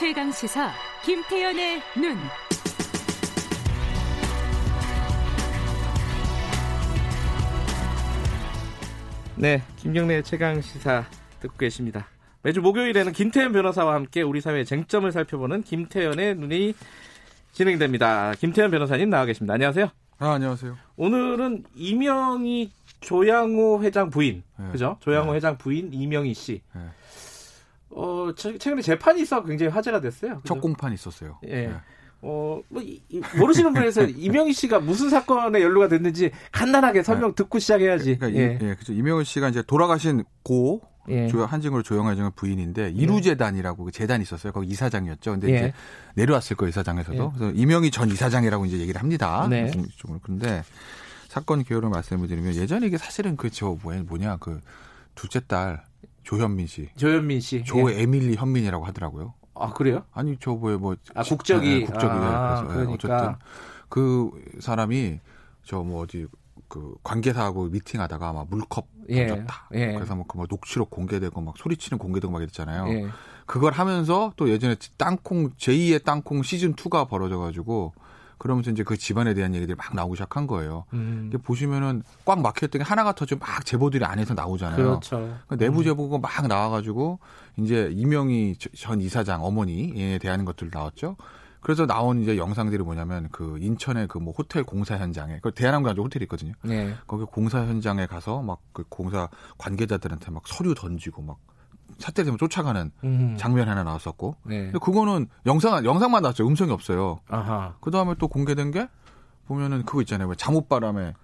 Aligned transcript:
최강 0.00 0.32
시사 0.32 0.70
김태현의 1.04 1.82
눈. 1.94 2.16
네, 9.36 9.62
김경래 9.76 10.22
최강 10.22 10.62
시사 10.62 11.04
듣고 11.40 11.54
계십니다. 11.58 12.06
매주 12.42 12.62
목요일에는 12.62 13.12
김태현 13.12 13.52
변호사와 13.52 13.92
함께 13.92 14.22
우리 14.22 14.40
사회의 14.40 14.64
쟁점을 14.64 15.12
살펴보는 15.12 15.64
김태현의 15.64 16.36
눈이 16.36 16.72
진행됩니다. 17.52 18.32
김태현 18.38 18.70
변호사님 18.70 19.10
나와 19.10 19.26
계십니다. 19.26 19.52
안녕하세요. 19.52 19.90
아, 20.18 20.30
안녕하세요. 20.30 20.78
오늘은 20.96 21.64
이명희 21.74 22.72
조양호 23.00 23.82
회장 23.82 24.08
부인, 24.08 24.44
네. 24.56 24.64
그죠? 24.72 24.96
조양호 25.00 25.32
네. 25.32 25.36
회장 25.36 25.58
부인 25.58 25.92
이명희 25.92 26.32
씨. 26.32 26.62
네. 26.72 26.80
어, 27.90 28.30
최근에 28.36 28.82
재판이 28.82 29.22
있어 29.22 29.42
굉장히 29.44 29.72
화제가 29.72 30.00
됐어요. 30.00 30.36
그죠? 30.40 30.54
첫 30.54 30.60
공판이 30.60 30.94
있었어요. 30.94 31.38
예. 31.46 31.66
네. 31.68 31.74
어, 32.22 32.60
뭐, 32.68 32.82
이, 32.82 33.02
모르시는 33.38 33.72
분에서 33.72 34.04
이명희 34.04 34.52
씨가 34.52 34.80
무슨 34.80 35.08
사건에 35.10 35.62
연루가 35.62 35.88
됐는지 35.88 36.30
간단하게 36.52 37.02
설명 37.02 37.30
네. 37.30 37.34
듣고 37.36 37.58
시작해야지. 37.58 38.18
그러니까 38.18 38.40
예. 38.40 38.58
이, 38.60 38.64
예, 38.68 38.74
그죠. 38.74 38.92
이명희 38.92 39.24
씨가 39.24 39.48
이제 39.48 39.62
돌아가신 39.62 40.24
고 40.42 40.82
예. 41.08 41.28
한진으로 41.28 41.82
조영호 41.82 42.10
회장의 42.10 42.32
부인인데 42.36 42.90
이루재단이라고 42.90 43.84
그 43.84 43.90
재단이 43.90 44.22
있었어요. 44.22 44.52
거기 44.52 44.68
이사장이었죠. 44.68 45.30
근데 45.32 45.48
예. 45.50 45.56
이제 45.56 45.72
내려왔을 46.14 46.56
거예요, 46.56 46.68
이사장에서도. 46.68 47.32
예. 47.34 47.38
그래서 47.38 47.54
이명희 47.56 47.90
전 47.90 48.10
이사장이라고 48.10 48.66
이제 48.66 48.78
얘기를 48.78 49.00
합니다. 49.00 49.46
네. 49.48 49.70
그런데 50.22 50.62
사건 51.28 51.64
기호를 51.64 51.88
말씀을 51.88 52.28
드리면 52.28 52.54
예전에 52.54 52.86
이게 52.86 52.98
사실은 52.98 53.36
그 53.36 53.50
저 53.50 53.76
뭐냐 53.82 54.36
그 54.36 54.60
둘째 55.14 55.40
딸 55.40 55.82
조현민 56.30 56.66
씨. 56.68 56.88
조현민 56.96 57.40
씨. 57.40 57.64
조에밀리 57.64 58.36
현민이라고 58.36 58.84
하더라고요. 58.84 59.34
아 59.54 59.72
그래요? 59.72 60.04
아니 60.12 60.36
저 60.40 60.52
뭐에 60.52 60.76
뭐 60.76 60.94
아, 61.14 61.22
국적이 61.22 61.80
네, 61.80 61.84
국적이 61.84 62.12
아, 62.12 62.64
그래서 62.68 62.78
네, 62.78 62.84
그러니까. 62.86 62.94
어쨌든 62.94 63.34
그 63.88 64.30
사람이 64.60 65.18
저 65.64 65.82
뭐 65.82 66.02
어디 66.02 66.26
그 66.68 66.94
관계사하고 67.02 67.64
미팅하다가 67.64 68.28
아마 68.28 68.44
물컵 68.48 68.86
예, 69.08 69.26
던졌다. 69.26 69.68
예. 69.74 69.92
그래서 69.94 70.14
뭐그 70.14 70.36
뭐 70.36 70.46
녹취록 70.48 70.88
공개되고 70.90 71.40
막 71.40 71.58
소리치는 71.58 71.98
공개되고 71.98 72.32
막 72.32 72.40
이랬잖아요. 72.42 72.88
예. 72.92 73.06
그걸 73.44 73.72
하면서 73.72 74.32
또 74.36 74.48
예전에 74.48 74.76
땅콩 74.96 75.50
제2의 75.54 76.04
땅콩 76.04 76.44
시즌 76.44 76.74
2가 76.76 77.08
벌어져 77.08 77.38
가지고 77.38 77.92
그러면서 78.40 78.70
이제 78.70 78.82
그 78.82 78.96
집안에 78.96 79.34
대한 79.34 79.54
얘기들이 79.54 79.76
막 79.76 79.94
나오기 79.94 80.16
시작한 80.16 80.46
거예요. 80.46 80.86
음. 80.94 81.30
보시면은 81.44 82.02
꽉 82.24 82.40
막혔던 82.40 82.80
게 82.80 82.82
하나가 82.82 83.12
터지면 83.12 83.38
막 83.38 83.64
제보들이 83.66 84.02
안에서 84.04 84.32
나오잖아요. 84.32 84.76
그렇죠. 84.76 85.16
그러니까 85.18 85.56
내부 85.56 85.80
음. 85.80 85.84
제보가 85.84 86.16
음. 86.16 86.20
막 86.22 86.48
나와가지고 86.48 87.18
이제 87.58 87.90
이명희 87.92 88.56
전 88.76 89.02
이사장 89.02 89.44
어머니에 89.44 90.18
대한 90.18 90.46
것들 90.46 90.70
나왔죠. 90.72 91.16
그래서 91.60 91.84
나온 91.84 92.22
이제 92.22 92.38
영상들이 92.38 92.82
뭐냐면 92.82 93.28
그 93.30 93.58
인천의 93.60 94.08
그 94.08 94.18
뭐 94.18 94.32
호텔 94.32 94.64
공사 94.64 94.96
현장에 94.96 95.40
그 95.42 95.52
대한항공 95.52 95.90
안쪽 95.90 96.06
호텔이 96.06 96.22
있거든요. 96.24 96.54
네. 96.62 96.94
거기 97.06 97.24
공사 97.24 97.60
현장에 97.60 98.06
가서 98.06 98.40
막 98.40 98.60
그 98.72 98.84
공사 98.88 99.28
관계자들한테 99.58 100.30
막 100.30 100.44
서류 100.46 100.74
던지고 100.74 101.20
막 101.22 101.36
사태 102.00 102.24
때문에 102.24 102.38
쫓아가는 102.38 102.90
음. 103.04 103.36
장면 103.38 103.68
하나 103.68 103.84
나왔었고. 103.84 104.36
네. 104.44 104.64
근데 104.64 104.78
그거는 104.78 105.26
영상 105.46 105.84
영상만 105.84 106.22
나왔죠. 106.22 106.46
음성이 106.46 106.72
없어요. 106.72 107.20
그 107.80 107.90
다음에 107.90 108.14
또 108.18 108.26
공개된 108.28 108.70
게 108.72 108.88
보면은 109.46 109.84
그거 109.84 110.00
있잖아요. 110.02 110.34
잠옷바람에 110.34 111.14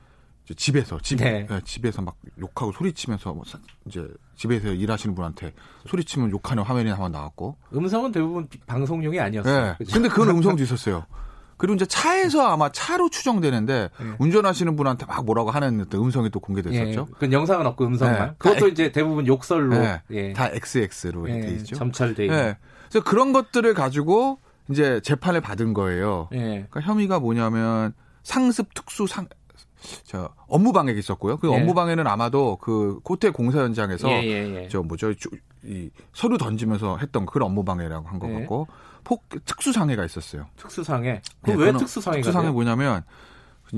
집에서 0.54 1.00
집 1.00 1.18
네. 1.18 1.46
네, 1.48 1.60
집에서 1.64 2.02
막 2.02 2.16
욕하고 2.38 2.70
소리치면서 2.72 3.32
뭐 3.34 3.42
이제 3.86 4.06
집에서 4.36 4.68
일하시는 4.68 5.14
분한테 5.14 5.52
소리치면 5.88 6.30
욕하는 6.30 6.62
화면이 6.62 6.90
한번 6.90 7.10
나왔고 7.10 7.56
음성은 7.74 8.12
대부분 8.12 8.46
방송용이 8.66 9.18
아니었어요. 9.18 9.76
네. 9.78 9.84
근데 9.92 10.08
그건 10.08 10.30
음성도 10.36 10.62
있었어요. 10.62 11.04
그리고 11.56 11.74
이제 11.74 11.86
차에서 11.86 12.46
아마 12.46 12.70
차로 12.70 13.08
추정되는데 13.08 13.90
네. 13.98 14.06
운전하시는 14.18 14.76
분한테 14.76 15.06
막 15.06 15.24
뭐라고 15.24 15.50
하는 15.50 15.86
음성이 15.94 16.30
또 16.30 16.40
공개됐었죠. 16.40 17.06
예. 17.08 17.14
그 17.18 17.32
영상은 17.32 17.66
없고 17.66 17.86
음성만. 17.86 18.28
네. 18.28 18.34
그것도 18.38 18.68
이제 18.68 18.92
대부분 18.92 19.26
욕설로 19.26 19.76
네. 19.78 20.02
예. 20.10 20.32
다 20.32 20.48
XX로 20.48 21.28
이렇게 21.28 21.48
있죠. 21.52 21.76
점철돼 21.76 22.26
있는. 22.26 22.36
네. 22.36 22.58
그래서 22.88 23.04
그런 23.04 23.32
것들을 23.32 23.72
가지고 23.74 24.38
이제 24.70 25.00
재판을 25.00 25.40
받은 25.40 25.74
거예요. 25.74 26.28
예. 26.32 26.66
그러니까 26.70 26.80
혐의가 26.80 27.20
뭐냐면 27.20 27.94
상습 28.22 28.74
특수 28.74 29.06
상, 29.06 29.28
저 30.04 30.30
업무 30.48 30.72
방해가 30.72 30.98
있었고요. 30.98 31.36
그 31.36 31.50
예. 31.50 31.54
업무 31.54 31.74
방해는 31.74 32.06
아마도 32.06 32.56
그 32.60 33.00
호텔 33.08 33.32
공사 33.32 33.60
현장에서 33.60 34.08
예, 34.10 34.22
예, 34.24 34.64
예. 34.64 34.68
저 34.68 34.82
뭐죠 34.82 35.12
이 35.64 35.90
서류 36.12 36.38
던지면서 36.38 36.98
했던 36.98 37.26
그런 37.26 37.46
업무 37.48 37.64
방해라고 37.64 38.08
한것 38.08 38.30
예. 38.30 38.34
같고 38.34 38.68
폭 39.04 39.24
특수 39.44 39.72
상해가 39.72 40.04
있었어요. 40.04 40.46
특수 40.56 40.82
상해. 40.82 41.22
그왜 41.42 41.72
네, 41.72 41.78
특수 41.78 42.00
상해가? 42.00 42.22
특수 42.22 42.32
상해 42.32 42.50
뭐냐면 42.50 43.02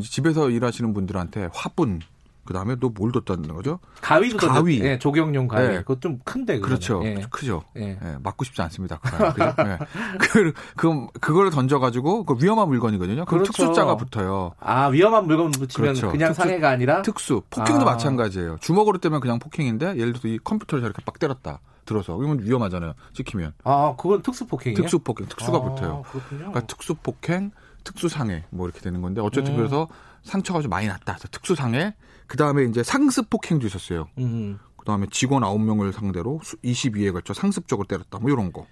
집에서 0.02 0.50
일하시는 0.50 0.92
분들한테 0.92 1.48
화분 1.52 2.00
그 2.48 2.54
다음에 2.54 2.76
또 2.76 2.88
뭘 2.98 3.12
뒀다는 3.12 3.54
거죠? 3.54 3.78
가위도 4.00 4.38
가위. 4.38 4.81
예, 4.81 4.98
조경용 4.98 5.47
가위. 5.48 5.69
네. 5.69 5.76
그것 5.81 6.00
좀 6.00 6.19
큰데 6.25 6.54
그거는. 6.54 6.76
그렇죠. 6.76 7.03
예. 7.04 7.20
크죠. 7.31 7.62
예. 7.76 7.98
예. 8.03 8.16
맞고 8.22 8.42
싶지 8.47 8.62
않습니다. 8.62 8.98
그? 9.00 9.09
예. 9.69 9.78
그, 10.19 10.53
그 10.75 11.06
그걸 11.20 11.50
던져 11.50 11.78
가지고 11.78 12.25
그 12.25 12.34
위험한 12.42 12.66
물건이거든요. 12.69 13.26
그 13.26 13.32
그렇죠. 13.37 13.53
특수자가 13.53 13.98
붙어요. 13.98 14.53
아, 14.60 14.87
위험한 14.87 15.26
물건 15.26 15.50
붙이면 15.50 15.91
그렇죠. 15.92 16.10
그냥 16.10 16.31
특수, 16.31 16.41
상해가 16.42 16.70
아니라 16.70 17.03
특수. 17.03 17.42
폭행도 17.50 17.82
아. 17.82 17.92
마찬가지예요. 17.92 18.56
주먹으로 18.62 18.97
때면 18.97 19.20
그냥 19.20 19.38
폭행인데 19.38 19.97
예를 19.98 20.14
들어서 20.14 20.28
이 20.28 20.38
컴퓨터를 20.42 20.81
저렇게 20.82 21.04
빡 21.04 21.19
때렸다. 21.19 21.60
들어서 21.84 22.16
그러면 22.16 22.41
위험하잖아요. 22.42 22.94
찍히면. 23.12 23.53
아, 23.64 23.94
그건 23.98 24.22
특수 24.22 24.47
폭행이에요? 24.47 24.76
특수 24.81 24.98
폭행. 25.00 25.26
특수가 25.28 25.58
아, 25.58 25.60
붙어요. 25.60 26.04
그렇군요. 26.10 26.38
그러니까 26.38 26.60
특수 26.66 26.94
폭행, 26.94 27.50
특수 27.84 28.08
상해 28.08 28.44
뭐 28.50 28.66
이렇게 28.66 28.81
되는 28.81 29.03
건데 29.03 29.20
어쨌든 29.20 29.53
음. 29.53 29.56
그래서 29.58 29.88
상처가 30.23 30.61
좀 30.61 30.71
많이 30.71 30.87
났다. 30.87 31.17
특수 31.31 31.55
상해. 31.55 31.95
그 32.27 32.37
다음에 32.37 32.65
이제 32.65 32.83
상습 32.83 33.31
폭행도 33.31 33.67
있었어요. 33.67 34.09
음. 34.19 34.59
그 34.77 34.84
다음에 34.84 35.06
직원 35.11 35.43
9명을 35.43 35.93
상대로 35.93 36.41
22회 36.65 37.12
걸쳐 37.12 37.34
상습적으로 37.34 37.87
때렸다. 37.87 38.19
뭐 38.19 38.31
이런 38.31 38.53
거. 38.53 38.67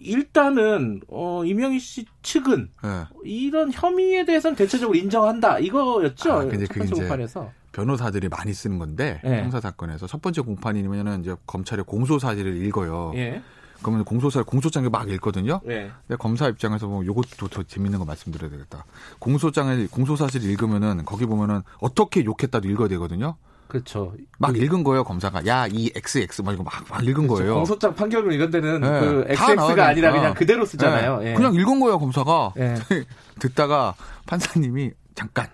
일단은 0.00 1.02
어 1.08 1.44
이명희 1.44 1.78
씨 1.78 2.06
측은 2.22 2.70
네. 2.82 3.04
이런 3.24 3.70
혐의에 3.70 4.24
대해서는 4.24 4.56
대체적으로 4.56 4.96
인정한다 4.96 5.58
이거였죠. 5.58 6.32
아, 6.32 6.44
근데 6.44 6.66
첫 6.66 6.74
번째 6.78 6.94
공판에서 6.94 7.52
변호사들이 7.72 8.28
많이 8.28 8.52
쓰는 8.54 8.78
건데 8.78 9.20
네. 9.22 9.42
형사 9.42 9.60
사건에서 9.60 10.06
첫 10.06 10.22
번째 10.22 10.40
공판이면은 10.40 11.20
이제 11.20 11.36
검찰의 11.46 11.84
공소 11.84 12.18
사실을 12.18 12.64
읽어요. 12.64 13.12
예. 13.16 13.42
그러면 13.82 14.04
공소사 14.04 14.42
공소장을 14.42 14.88
막 14.90 15.08
읽거든요. 15.10 15.60
네. 15.64 15.90
근데 16.06 16.16
검사 16.18 16.48
입장에서 16.48 16.86
보면 16.86 17.06
요것도 17.06 17.48
더 17.48 17.62
재밌는 17.62 17.98
거 17.98 18.04
말씀드려야 18.04 18.50
되겠다. 18.50 18.84
공소장을 19.18 19.88
공소사실 19.90 20.44
읽으면은 20.44 21.04
거기 21.04 21.26
보면은 21.26 21.62
어떻게 21.80 22.24
욕했다도 22.24 22.68
읽어야 22.68 22.88
되거든요. 22.88 23.36
그렇죠. 23.68 24.12
막 24.38 24.52
그, 24.52 24.58
읽은 24.58 24.82
거예요 24.82 25.04
검사가. 25.04 25.46
야 25.46 25.68
이 25.68 25.90
XX 25.94 26.42
막 26.42 26.52
이거 26.52 26.62
막, 26.64 26.72
막 26.88 27.02
읽은 27.02 27.28
그렇죠. 27.28 27.34
거예요. 27.34 27.54
공소장 27.54 27.94
판결문 27.94 28.32
이런 28.32 28.50
데는 28.50 28.80
네. 28.80 29.00
그 29.00 29.24
XX가 29.28 29.86
아니라 29.86 30.12
그냥 30.12 30.34
그대로 30.34 30.66
쓰잖아요. 30.66 31.18
네. 31.18 31.30
예. 31.30 31.34
그냥 31.34 31.54
읽은 31.54 31.78
거예요 31.80 31.98
검사가. 31.98 32.54
예. 32.58 32.74
듣다가 33.38 33.94
판사님이 34.26 34.90
잠깐 35.14 35.48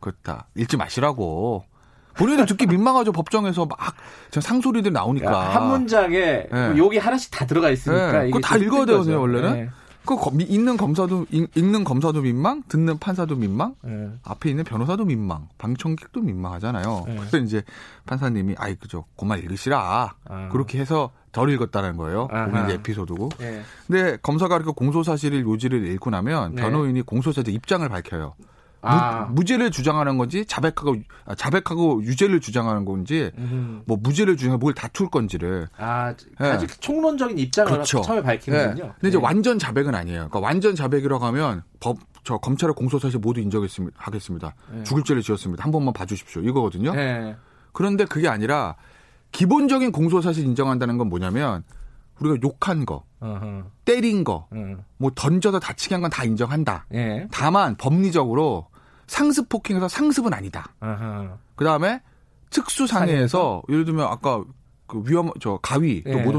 그렇다 0.00 0.48
읽지 0.56 0.76
마시라고. 0.76 1.64
본인도 2.16 2.46
듣기 2.46 2.66
민망하죠 2.66 3.12
법정에서 3.12 3.66
막 3.66 3.78
상소리들 4.30 4.92
나오니까 4.92 5.30
그러니까 5.30 5.54
한 5.54 5.68
문장에 5.68 6.46
네. 6.50 6.74
욕이 6.76 6.98
하나씩 6.98 7.30
다 7.30 7.46
들어가 7.46 7.70
있으니까 7.70 8.22
네. 8.22 8.26
그거 8.26 8.40
다 8.40 8.56
읽어야 8.56 8.84
되거든요 8.86 9.20
원래는 9.20 9.52
네. 9.52 9.70
그 10.06 10.16
읽는 10.38 10.76
검사도 10.76 11.26
읽는 11.30 11.84
검사도 11.84 12.20
민망 12.20 12.62
듣는 12.68 12.98
판사도 12.98 13.36
민망 13.36 13.74
네. 13.82 14.10
앞에 14.22 14.50
있는 14.50 14.64
변호사도 14.64 15.04
민망 15.04 15.48
방청객도 15.58 16.20
민망하잖아요 16.20 17.04
네. 17.06 17.16
그래서 17.16 17.38
이제 17.38 17.62
판사님이 18.06 18.54
아이 18.58 18.74
그죠 18.74 19.04
그만 19.16 19.38
읽으시라 19.38 20.14
아. 20.28 20.48
그렇게 20.50 20.78
해서 20.78 21.10
덜 21.34 21.50
읽었다는 21.50 21.96
거예요. 21.96 22.28
이제 22.64 22.74
에피소드고. 22.74 23.30
네. 23.38 23.62
근데 23.86 24.16
검사가 24.22 24.54
이렇게 24.56 24.70
공소 24.70 25.02
사실을 25.02 25.42
요지를 25.42 25.84
읽고 25.84 26.10
나면 26.10 26.54
네. 26.54 26.62
변호인이 26.62 27.02
공소사실 27.02 27.52
입장을 27.52 27.86
밝혀요. 27.88 28.34
아. 28.84 29.24
무, 29.30 29.44
죄를 29.44 29.70
주장하는 29.70 30.18
건지 30.18 30.44
자백하고 30.46 30.96
아, 31.26 31.34
자백하고 31.34 32.02
유죄를 32.02 32.40
주장하는 32.40 32.84
건지 32.84 33.30
음. 33.38 33.82
뭐 33.86 33.96
무죄를 34.00 34.36
주장해 34.36 34.56
뭘 34.58 34.74
다툴 34.74 35.08
건지를 35.10 35.68
아 35.76 36.14
아직 36.38 36.68
네. 36.68 36.80
총론적인 36.80 37.38
입장을 37.38 37.70
그렇죠. 37.72 38.00
처음에 38.02 38.22
밝히는군요. 38.22 38.74
네. 38.74 38.80
근데 38.80 38.94
네. 39.02 39.08
이제 39.08 39.18
완전 39.18 39.58
자백은 39.58 39.94
아니에요. 39.94 40.28
그러니까 40.28 40.40
완전 40.40 40.74
자백이라고 40.74 41.24
하면 41.26 41.62
법 41.80 41.96
저 42.24 42.38
검찰의 42.38 42.74
공소사실 42.74 43.20
모두 43.20 43.40
인정했습니다. 43.40 43.96
하겠습니다. 44.00 44.54
네. 44.72 44.82
죽을 44.84 45.04
죄를 45.04 45.20
지었습니다. 45.20 45.62
한 45.62 45.70
번만 45.70 45.92
봐주십시오. 45.92 46.40
이거거든요. 46.40 46.94
네. 46.94 47.36
그런데 47.72 48.06
그게 48.06 48.28
아니라 48.28 48.76
기본적인 49.32 49.92
공소사실 49.92 50.42
인정한다는 50.44 50.96
건 50.96 51.10
뭐냐면 51.10 51.64
우리가 52.20 52.38
욕한 52.42 52.86
거, 52.86 53.04
어허. 53.20 53.64
때린 53.84 54.24
거, 54.24 54.48
음. 54.54 54.82
뭐 54.96 55.10
던져서 55.14 55.58
다치게 55.58 55.96
한 55.96 56.00
건 56.00 56.10
다 56.10 56.24
인정한다. 56.24 56.86
예. 56.94 57.28
다만 57.30 57.76
법리적으로 57.76 58.68
상습 59.06 59.48
폭행에서 59.48 59.88
상습은 59.88 60.32
아니다. 60.34 60.72
그 61.56 61.64
다음에 61.64 62.00
특수 62.50 62.86
상해에서 62.86 63.62
예를 63.68 63.84
들면 63.84 64.06
아까 64.06 64.42
그 64.86 65.02
위험 65.06 65.30
저 65.40 65.58
가위 65.62 66.02
예. 66.06 66.12
또못 66.12 66.34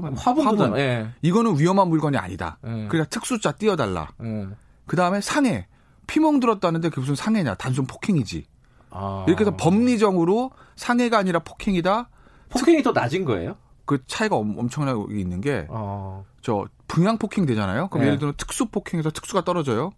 많이 0.00 0.16
화분도 0.16 0.62
화분. 0.64 0.78
예. 0.78 1.10
이거는 1.22 1.58
위험한 1.58 1.88
물건이 1.88 2.16
아니다. 2.16 2.58
예. 2.64 2.68
그러니까 2.88 3.04
특수자 3.06 3.52
띄워달라. 3.52 4.08
예. 4.22 4.48
그 4.86 4.96
다음에 4.96 5.20
상해. 5.20 5.66
피멍 6.06 6.40
들었다는데 6.40 6.88
그게 6.90 7.00
무슨 7.00 7.14
상해냐. 7.14 7.54
단순 7.54 7.86
폭행이지. 7.86 8.44
아. 8.90 9.24
이렇게 9.26 9.42
해서 9.44 9.56
법리적으로 9.56 10.50
상해가 10.76 11.18
아니라 11.18 11.38
폭행이다. 11.40 12.08
폭행이 12.50 12.82
더 12.82 12.92
낮은 12.92 13.24
거예요? 13.24 13.56
그 13.86 14.04
차이가 14.06 14.36
엄- 14.36 14.58
엄청나게 14.58 15.18
있는 15.18 15.40
게, 15.40 15.66
어. 15.70 16.24
저, 16.42 16.66
분양 16.86 17.16
폭행 17.18 17.46
되잖아요? 17.46 17.88
그럼 17.88 18.02
네. 18.02 18.06
예를 18.08 18.18
들면 18.18 18.34
특수 18.36 18.66
폭행에서 18.66 19.10
특수가 19.10 19.44
떨어져요? 19.44 19.92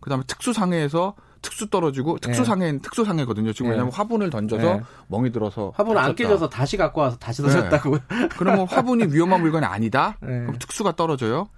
그 0.00 0.10
다음에 0.10 0.22
특수 0.26 0.52
상해에서 0.52 1.14
특수 1.42 1.68
떨어지고, 1.68 2.18
특수 2.18 2.44
상해는 2.44 2.80
특수 2.80 3.04
상해거든요. 3.04 3.52
지금 3.52 3.66
네. 3.66 3.72
왜냐면 3.72 3.92
화분을 3.92 4.30
던져서 4.30 4.62
네. 4.62 4.82
멍이 5.08 5.30
들어서. 5.32 5.72
화분 5.76 5.96
안 5.96 6.04
다쳤다. 6.04 6.16
깨져서 6.16 6.48
다시 6.48 6.76
갖고 6.76 7.02
와서 7.02 7.16
다시 7.18 7.42
네. 7.42 7.48
던졌다고. 7.48 7.98
그러면 8.38 8.66
화분이 8.66 9.12
위험한 9.12 9.40
물건이 9.42 9.64
아니다? 9.64 10.16
네. 10.22 10.40
그럼 10.40 10.58
특수가 10.58 10.96
떨어져요? 10.96 11.48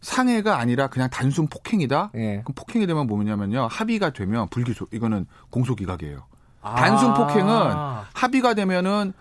상해가 0.00 0.58
아니라 0.58 0.86
그냥 0.86 1.10
단순 1.10 1.46
폭행이다? 1.48 2.12
예. 2.14 2.40
그럼 2.42 2.54
폭행이 2.54 2.86
되면 2.86 3.06
뭐냐면요. 3.06 3.68
합의가 3.70 4.10
되면 4.10 4.48
불기소, 4.48 4.86
이거는 4.92 5.26
공소기각이에요. 5.50 6.24
아. 6.62 6.74
단순 6.76 7.12
폭행은 7.12 7.74
합의가 8.14 8.54
되면은 8.54 9.12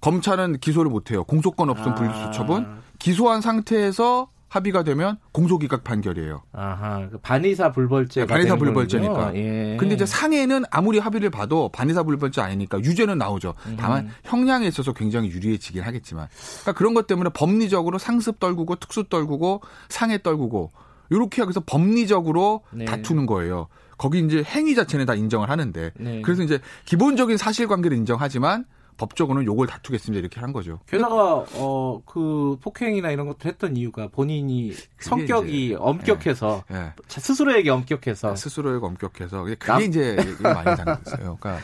검찰은 0.00 0.58
기소를 0.58 0.90
못해요. 0.90 1.24
공소권 1.24 1.70
없음 1.70 1.92
아. 1.92 1.94
불기소 1.96 2.30
처분. 2.30 2.78
기소한 3.00 3.40
상태에서 3.40 4.28
합의가 4.48 4.82
되면 4.82 5.18
공소기각 5.32 5.84
판결이에요. 5.84 6.42
아하. 6.52 7.08
그 7.10 7.18
반의사 7.18 7.72
불벌죄가 7.72 8.26
네, 8.26 8.32
반의사 8.32 8.56
불벌죄니까. 8.56 9.34
예. 9.36 9.76
근데 9.78 9.94
이제 9.94 10.06
상해는 10.06 10.64
아무리 10.70 10.98
합의를 10.98 11.30
봐도 11.30 11.68
반의사 11.68 12.02
불벌죄 12.02 12.40
아니니까 12.40 12.78
유죄는 12.80 13.18
나오죠. 13.18 13.54
다만 13.78 14.06
음. 14.06 14.10
형량에 14.24 14.66
있어서 14.66 14.92
굉장히 14.92 15.28
유리해지긴 15.30 15.82
하겠지만. 15.82 16.28
그러니까 16.62 16.72
그런 16.72 16.94
것 16.94 17.06
때문에 17.06 17.30
법리적으로 17.34 17.98
상습 17.98 18.40
떨구고 18.40 18.76
특수 18.76 19.04
떨구고 19.08 19.60
상해 19.88 20.22
떨구고 20.22 20.72
이렇게 21.10 21.42
하면서 21.42 21.60
법리적으로 21.64 22.62
네. 22.72 22.84
다투는 22.84 23.26
거예요. 23.26 23.68
거기 23.98 24.20
이제 24.20 24.42
행위 24.44 24.74
자체는 24.74 25.06
다 25.06 25.14
인정을 25.14 25.50
하는데 25.50 25.90
네. 25.96 26.22
그래서 26.22 26.42
이제 26.42 26.60
기본적인 26.84 27.36
사실관계를 27.36 27.96
인정하지만 27.96 28.64
법적으로는 28.98 29.46
요걸 29.46 29.66
다투겠습니다 29.68 30.18
이렇게 30.20 30.40
한 30.40 30.52
거죠. 30.52 30.80
게다가 30.86 31.44
어 31.54 32.00
그 32.04 32.58
폭행이나 32.60 33.10
이런 33.10 33.26
것도 33.26 33.48
했던 33.48 33.76
이유가 33.76 34.08
본인이 34.08 34.72
성격이 35.00 35.66
이제, 35.66 35.74
엄격해서 35.78 36.64
예. 36.72 36.92
스스로에게 37.08 37.70
엄격해서 37.70 38.34
스스로에게 38.36 38.84
엄격해서 38.84 39.42
그게 39.44 39.56
남- 39.58 39.82
이제 39.82 40.16
많이 40.42 40.76
당했어요. 40.76 41.36
그러니까 41.40 41.58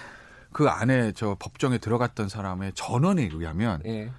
그 0.53 0.69
안에 0.69 1.13
저 1.13 1.37
법정에 1.39 1.79
들어갔던 1.79 2.29
사람의 2.29 2.73
전원에 2.75 3.29
의하면 3.33 3.83
예. 3.87 4.11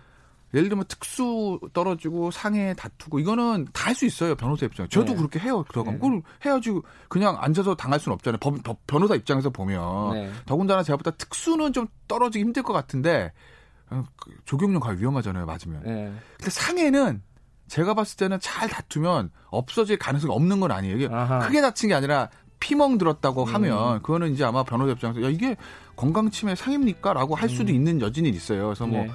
예를 0.56 0.70
들면 0.70 0.86
특수 0.88 1.60
떨어지고 1.74 2.32
상해 2.32 2.74
다투고 2.76 3.20
이거는 3.20 3.68
다 3.74 3.86
할 3.86 3.96
수 3.96 4.06
있어요 4.06 4.36
변호사 4.36 4.66
입장. 4.66 4.88
저도 4.90 5.12
네. 5.12 5.16
그렇게 5.18 5.40
해요 5.40 5.64
들어가면 5.70 6.00
네. 6.00 6.08
그걸 6.08 6.22
해야지 6.46 6.72
그냥 7.10 7.38
앉아서 7.40 7.76
당할 7.76 8.00
수는 8.00 8.14
없잖아요. 8.16 8.40
법, 8.40 8.64
법- 8.64 8.88
변호사 8.88 9.14
입장에서 9.16 9.50
보면 9.52 10.14
네. 10.14 10.32
더군다나 10.46 10.82
제가 10.84 10.98
보다 10.98 11.12
특수는 11.12 11.74
좀 11.74 11.88
떨어지기 12.08 12.44
힘들 12.44 12.64
것 12.64 12.74
같은데 12.74 13.32
어, 13.92 14.04
그 14.16 14.32
조경련 14.46 14.80
과연 14.80 14.98
위험하잖아요 15.00 15.46
맞으면. 15.46 15.84
예. 15.86 16.12
근데 16.38 16.50
상해는 16.50 17.22
제가 17.68 17.94
봤을 17.94 18.18
때는 18.18 18.40
잘 18.40 18.68
다투면 18.70 19.32
없어질 19.50 19.98
가능성이 19.98 20.34
없는 20.34 20.60
건 20.60 20.72
아니에요. 20.72 20.96
이게 20.98 21.08
아하. 21.14 21.38
음. 21.38 21.42
크게 21.42 21.62
다친 21.62 21.90
게 21.90 21.94
아니라 21.96 22.30
피멍 22.60 22.98
들었다고 22.98 23.46
하면 23.46 24.02
그거는 24.02 24.34
이제 24.34 24.44
아마 24.44 24.64
변호사 24.64 24.92
입장에서 24.94 25.22
야 25.24 25.30
이게 25.30 25.56
건강 25.96 26.30
침해 26.32 26.56
상입니까라고 26.56 27.36
할 27.36 27.50
수도 27.50 27.72
있는 27.72 28.02
여진이 28.02 28.30
있어요. 28.30 28.66
그래서 28.66 28.88
뭐 28.88 29.02
음. 29.02 29.08
네. 29.08 29.14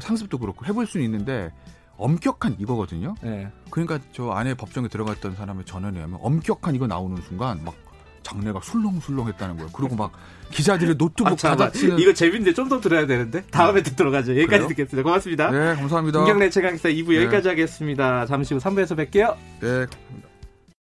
상습도 0.00 0.38
그렇고 0.38 0.66
해볼 0.66 0.86
수는 0.86 1.04
있는데 1.06 1.52
엄격한 1.96 2.56
이거거든요. 2.58 3.14
예. 3.24 3.48
그러니까 3.70 3.98
저 4.12 4.30
안에 4.30 4.54
법정에 4.54 4.88
들어갔던 4.88 5.36
사람의 5.36 5.64
전언에 5.66 5.98
의하면 5.98 6.18
엄격한 6.22 6.74
이거 6.74 6.86
나오는 6.86 7.20
순간 7.22 7.62
막 7.64 7.74
장내가 8.22 8.60
술렁술렁했다는 8.62 9.56
거예요. 9.56 9.70
그리고 9.72 9.96
막 9.96 10.12
기자들이 10.50 10.96
노트북 10.96 11.44
아. 11.44 11.50
받아치는 11.50 11.98
이거 11.98 12.12
재밌는데 12.12 12.52
좀 12.54 12.68
더 12.68 12.80
들어야 12.80 13.06
되는데 13.06 13.42
다음에 13.50 13.82
듣도록 13.82 14.14
하죠. 14.14 14.32
여기까지 14.32 14.48
그래요? 14.64 14.68
듣겠습니다. 14.68 15.02
고맙습니다. 15.02 15.50
네 15.50 15.74
감사합니다. 15.74 16.18
김경래 16.20 16.48
최강기사 16.50 16.88
2부 16.90 17.08
네. 17.10 17.16
여기까지 17.22 17.48
하겠습니다. 17.48 18.26
잠시 18.26 18.54
후 18.54 18.60
3부에서 18.60 18.96
뵐게요. 18.96 19.34
네. 19.60 19.86